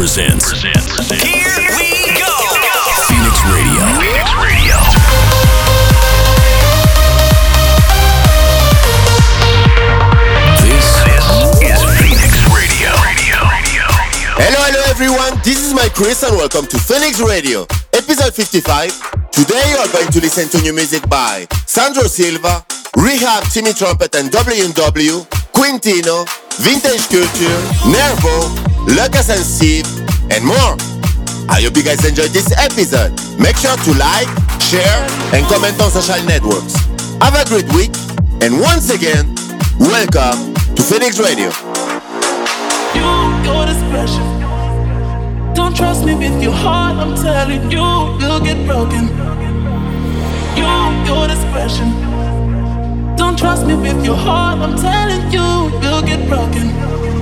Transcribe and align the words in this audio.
presents. 0.00 0.62
Here 0.62 1.60
we 1.76 2.08
go. 2.16 2.32
Phoenix 3.04 3.36
Radio. 3.52 3.84
Phoenix 4.00 4.32
Radio. 4.40 4.76
This 10.64 10.88
This 11.04 11.28
is 11.60 11.84
Phoenix 12.00 12.32
Radio. 12.48 12.88
Radio. 12.96 13.84
Hello, 14.40 14.60
hello 14.64 14.80
everyone. 14.88 15.36
This 15.44 15.60
is 15.68 15.74
Mykris 15.74 16.26
and 16.26 16.34
welcome 16.38 16.64
to 16.68 16.78
Phoenix 16.78 17.20
Radio, 17.20 17.66
episode 17.92 18.32
55. 18.32 19.30
Today 19.30 19.62
you 19.68 19.76
are 19.76 19.92
going 19.92 20.08
to 20.12 20.20
listen 20.22 20.48
to 20.48 20.62
new 20.62 20.72
music 20.72 21.06
by 21.10 21.46
Sandro 21.66 22.04
Silva, 22.04 22.64
R3HAB, 22.96 23.52
Timmy 23.52 23.74
Trumpet 23.74 24.14
and 24.16 24.30
W&W, 24.30 25.12
Quintino, 25.52 26.24
Vintage 26.56 27.04
Culture, 27.12 27.60
Nervo, 27.84 28.69
Lucas 28.86 29.28
and 29.28 29.44
Steve, 29.44 29.84
and 30.32 30.44
more. 30.44 30.74
I 31.48 31.60
hope 31.60 31.76
you 31.76 31.82
guys 31.82 32.04
enjoyed 32.04 32.30
this 32.30 32.50
episode. 32.56 33.12
Make 33.38 33.56
sure 33.56 33.76
to 33.76 33.90
like, 33.98 34.28
share, 34.60 35.04
and 35.36 35.44
comment 35.46 35.80
on 35.80 35.90
social 35.90 36.16
networks. 36.24 36.74
Have 37.20 37.36
a 37.36 37.44
great 37.44 37.68
week, 37.76 37.92
and 38.40 38.58
once 38.58 38.88
again, 38.88 39.34
welcome 39.78 40.54
to 40.74 40.82
Phoenix 40.82 41.20
Radio. 41.20 41.52
you, 42.96 43.08
your 43.44 43.66
discretion. 43.66 44.24
Don't 45.52 45.76
trust 45.76 46.04
me 46.04 46.14
with 46.14 46.42
your 46.42 46.52
heart, 46.54 46.96
I'm 46.96 47.14
telling 47.16 47.70
you, 47.70 47.84
you'll 48.18 48.40
get 48.40 48.64
broken. 48.66 49.12
You, 50.56 50.70
your 51.04 51.28
discretion. 51.28 51.92
Don't 53.16 53.36
trust 53.38 53.66
me 53.66 53.74
with 53.74 54.02
your 54.04 54.16
heart, 54.16 54.58
I'm 54.58 54.76
telling 54.78 55.30
you, 55.30 55.68
you'll 55.82 56.02
get 56.02 56.26
broken. 56.28 57.19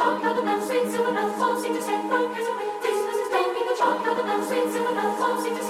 Thank 0.00 0.24
you. 0.24 0.30
the 0.80 0.90
silver 0.90 1.12
bells 1.12 1.40
all 1.42 1.60
sing 1.60 1.74
the 1.74 1.82
the 4.64 4.72
silver 4.72 4.94
bells 4.94 5.20
all 5.20 5.42
sing 5.42 5.54
the 5.54 5.62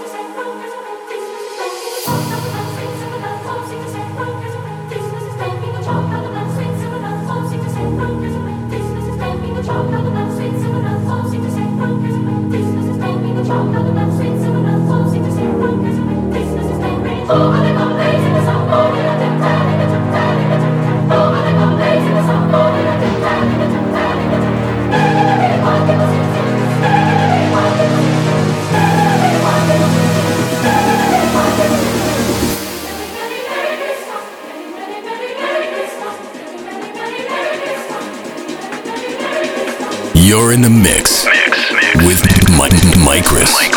the 0.00 0.08
silver 0.08 0.34
bells 0.34 0.72
all 0.72 0.78
to. 0.78 0.83
in 40.54 40.62
the 40.62 40.70
mix, 40.70 41.26
mix, 41.26 41.72
mix 41.72 42.06
with 42.06 42.22
mix. 42.56 42.70
Mykris. 43.02 43.73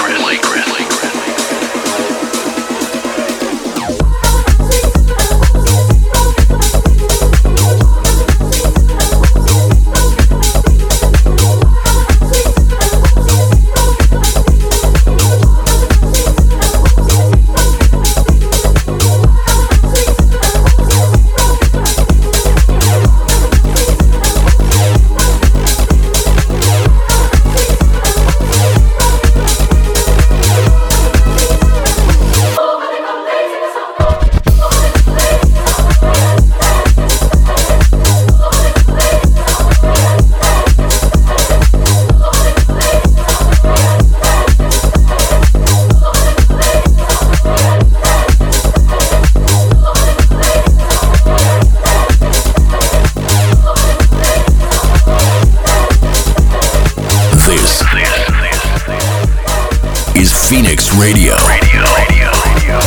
Radio. 60.99 61.35
Radio. 61.47 61.81
Radio. 61.95 62.29
Radio. 62.45 62.77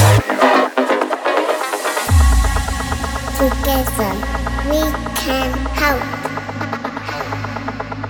Together, 3.38 4.12
we 4.68 4.80
can 5.22 5.50
help 5.80 6.02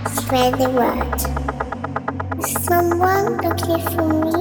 spread 0.08 0.52
the 0.58 0.70
word. 0.70 1.20
Is 2.40 2.52
Someone 2.64 3.26
looking 3.44 3.80
for 3.90 4.06
me. 4.08 4.32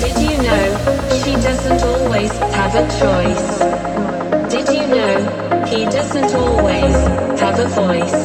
Did 0.00 0.16
you 0.22 0.34
know 0.46 0.64
she 1.24 1.32
doesn't 1.46 1.82
always 1.82 2.32
have 2.54 2.74
a 2.76 2.86
choice? 3.00 3.48
Did 4.52 4.66
you 4.68 4.86
know 4.86 5.64
he 5.66 5.84
doesn't 5.86 6.32
always 6.34 6.94
have 7.40 7.58
a 7.58 7.66
voice? 7.68 8.21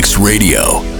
Radio. 0.00 0.99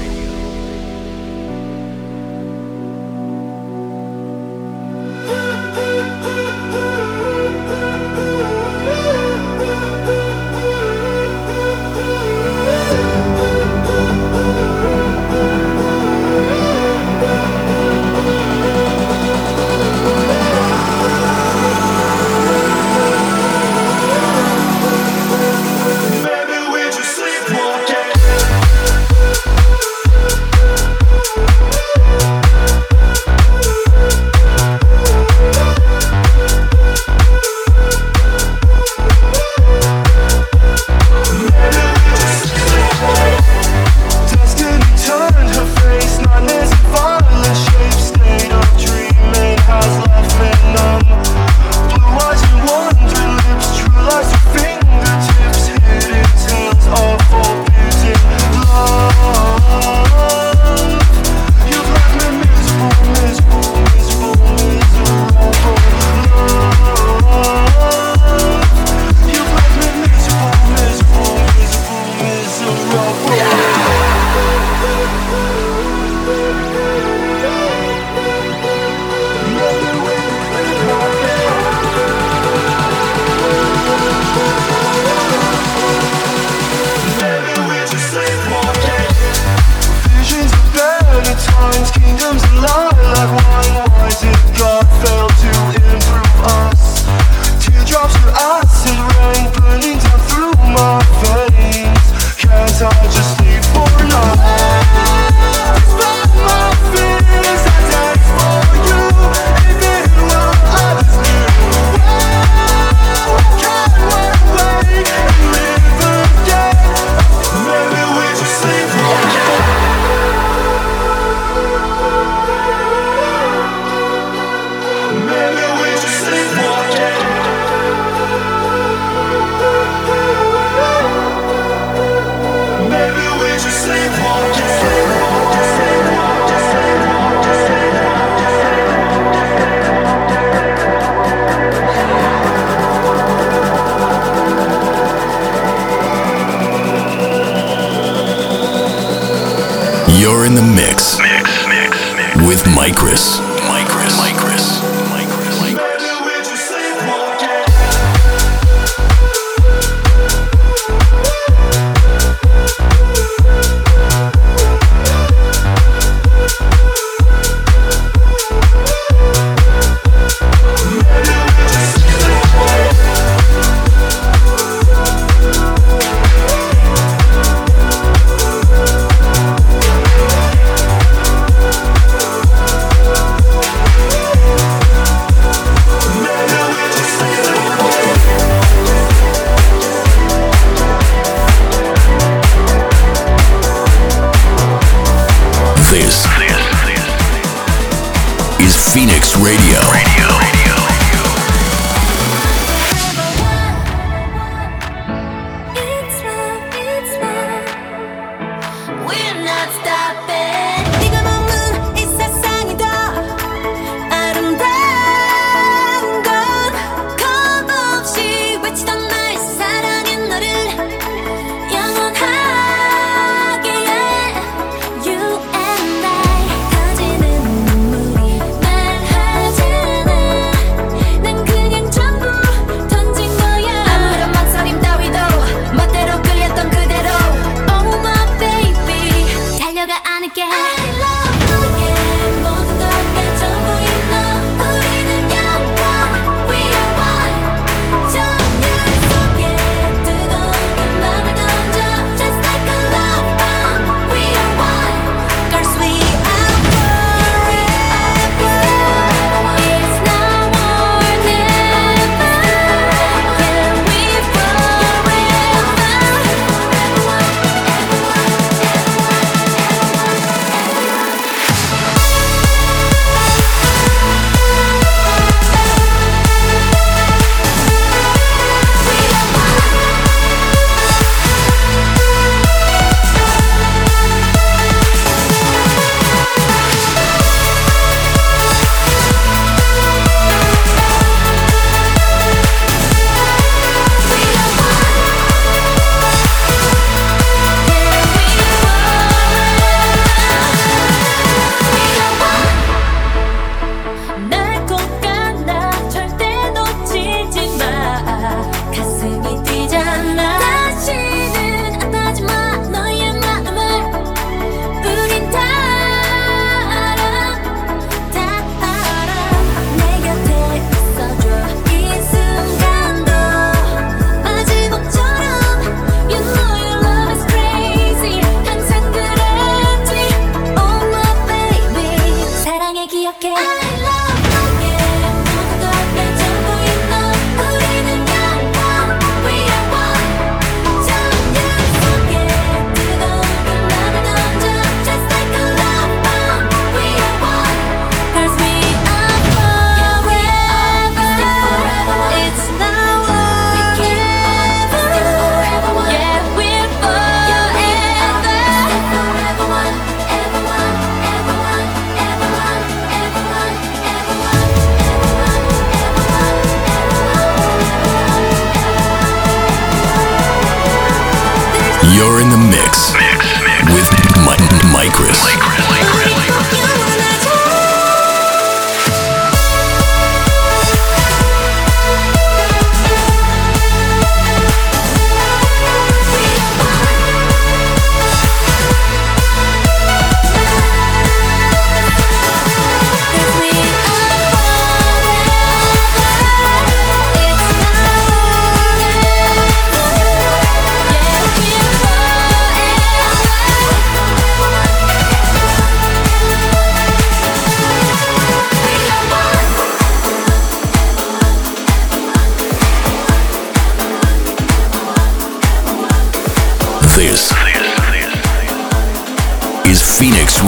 Phoenix 198.93 199.37
Radio. 199.37 199.79
Radio. 199.93 200.30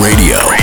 Radio. 0.01 0.62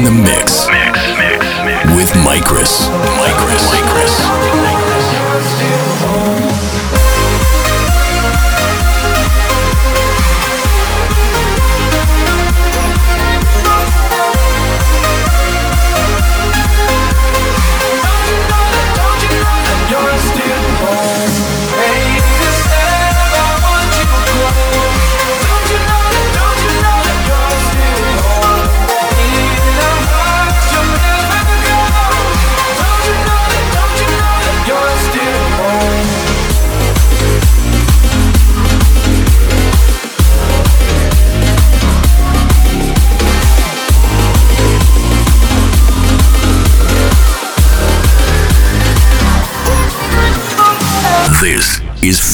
in 0.00 0.04
the 0.04 0.22
mix. 0.22 0.66
Mix, 0.68 0.98
mix, 1.18 1.44
mix. 1.64 1.84
With 1.94 2.10
Mykris. 2.24 2.88
Mykris. 3.20 3.64
Mykris. 3.68 4.14
Mykris. 4.64 6.09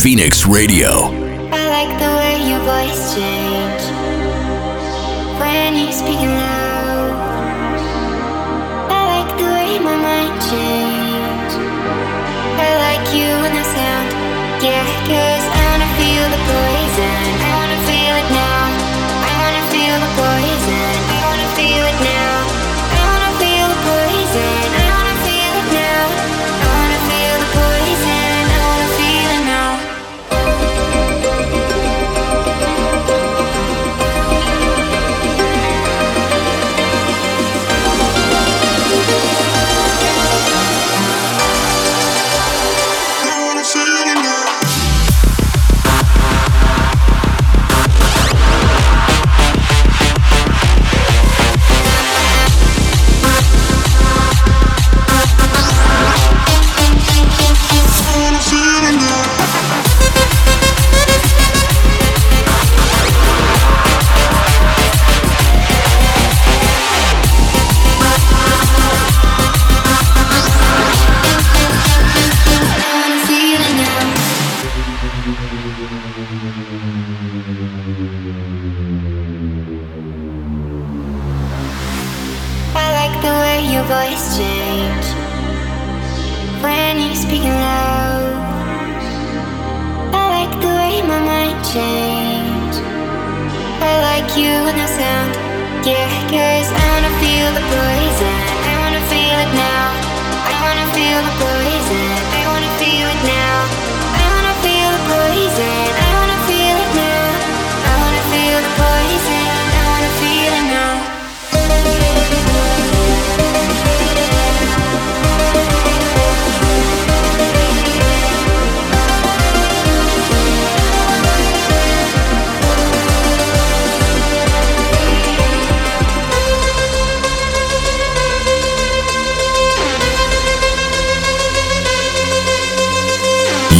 Phoenix 0.07 0.47
Radio. 0.47 1.16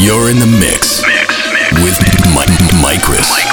You're 0.07 0.29
in 0.29 0.39
the 0.39 0.47
mix. 0.47 1.03
Mix. 1.05 1.51
mix. 1.51 1.83
With 1.83 1.99
Mike 2.33 2.47
Mykris. 2.79 3.46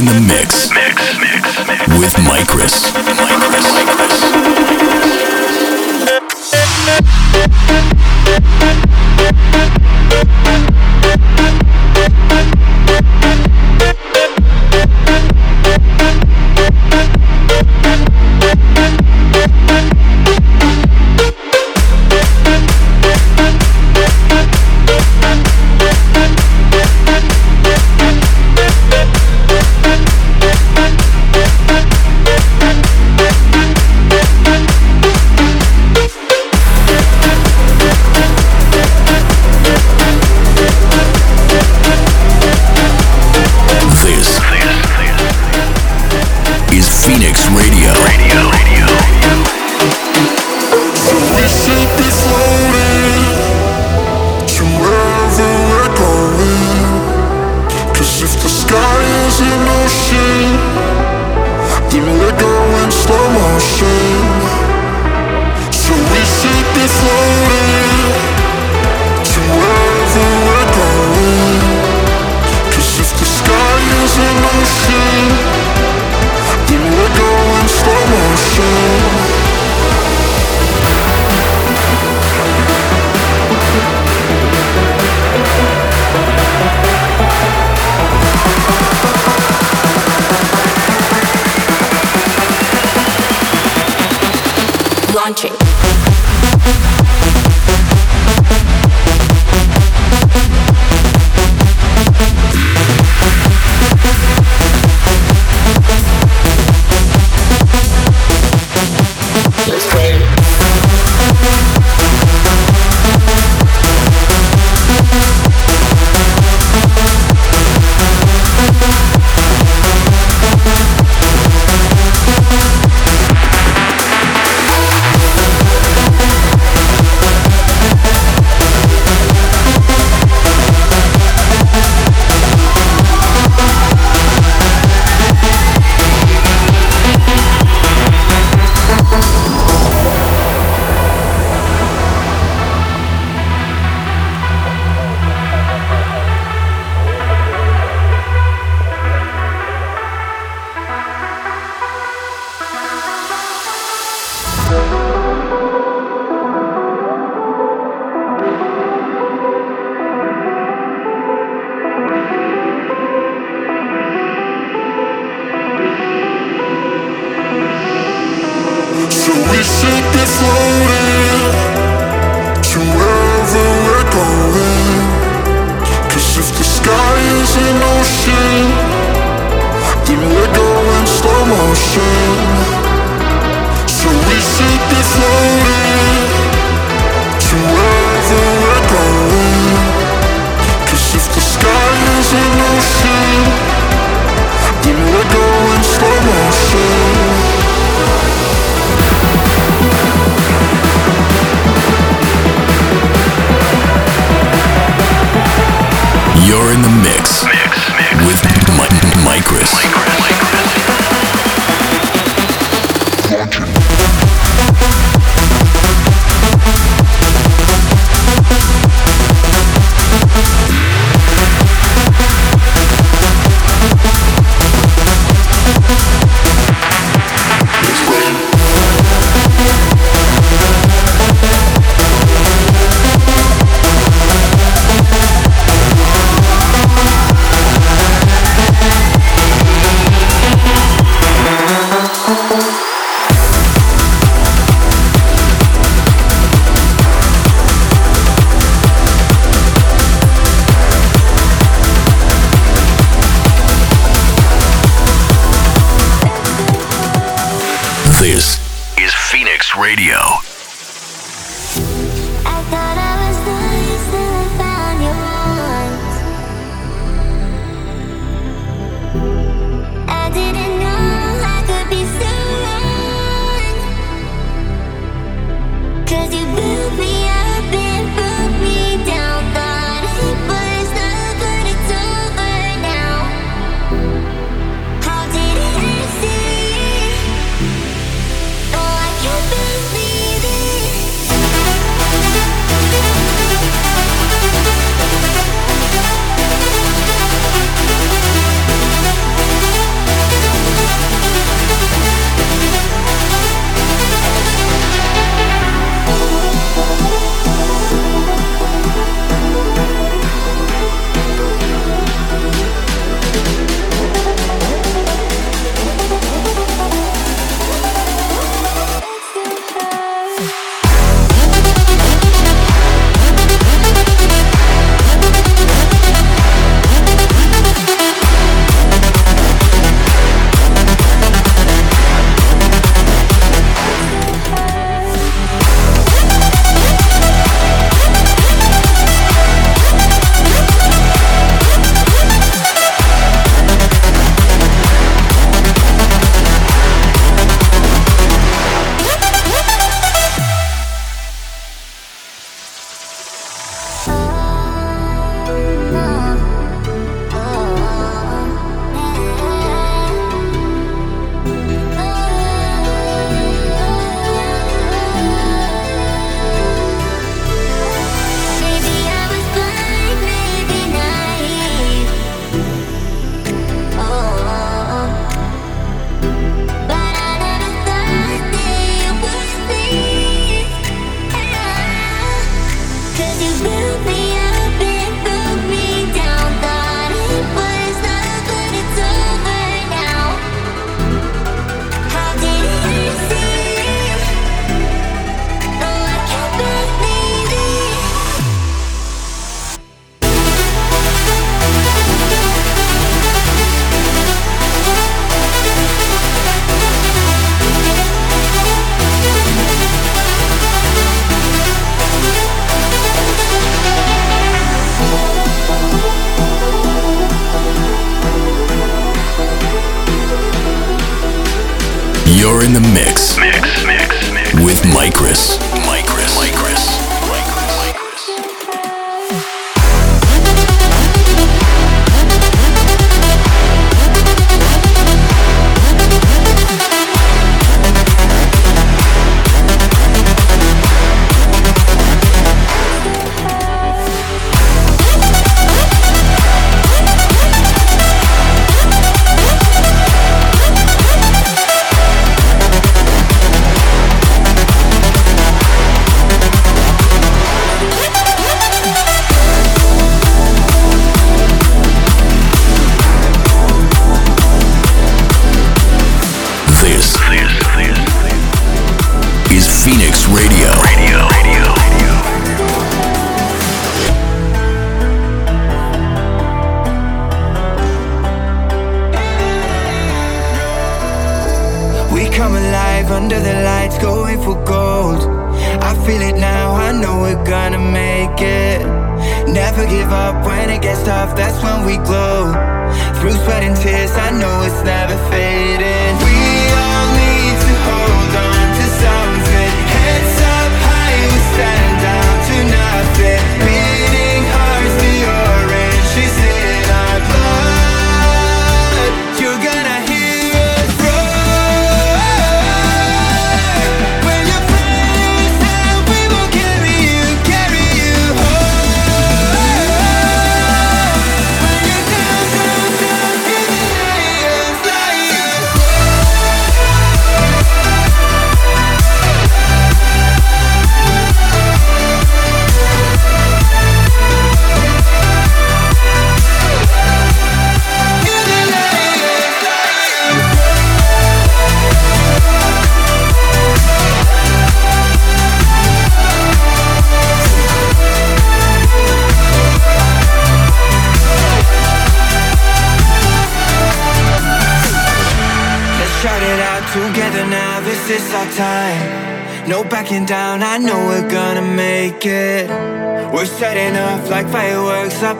in 0.00 0.06
the 0.06 0.20
mix, 0.20 0.72
mix, 0.72 1.18
mix, 1.18 1.66
mix. 1.66 1.88
with 1.98 2.14
Mykris. 2.24 2.90
Mykris. 2.94 3.99
Launching. 95.14 95.69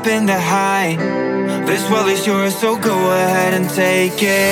up 0.01 0.07
in 0.07 0.24
the 0.24 0.40
high. 0.40 0.96
This 1.66 1.82
world 1.90 2.09
is 2.09 2.26
yours, 2.26 2.57
so 2.57 2.74
go 2.76 2.96
ahead 3.12 3.53
and 3.53 3.68
take 3.68 4.22
it. 4.22 4.49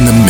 in 0.00 0.06
the. 0.06 0.29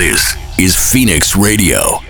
This 0.00 0.34
is 0.58 0.74
Phoenix 0.74 1.36
Radio. 1.36 2.09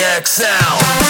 XL. 0.00 1.00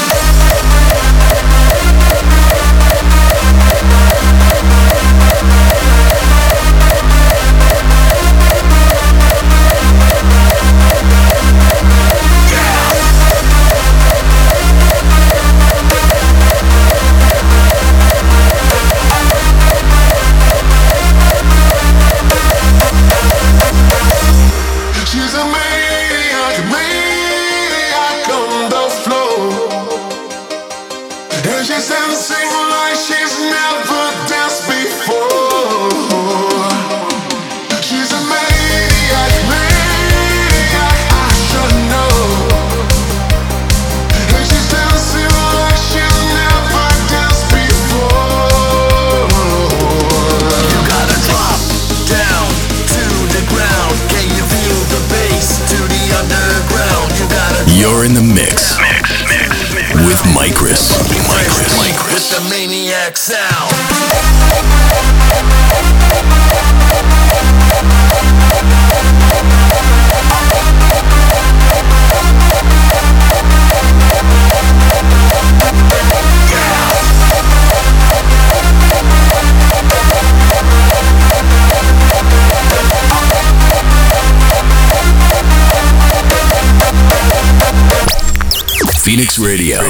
Radio. 89.50 89.80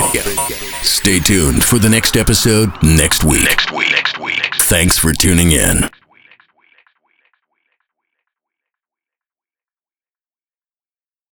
Stay 0.80 1.18
tuned 1.18 1.62
for 1.62 1.78
the 1.78 1.88
next 1.90 2.16
episode 2.16 2.72
next 2.82 3.24
week. 3.24 3.44
Next 3.44 3.70
week. 3.70 3.90
Next 3.90 4.18
week. 4.18 4.54
Thanks 4.54 4.98
for 4.98 5.12
tuning 5.12 5.52
in. 5.52 5.99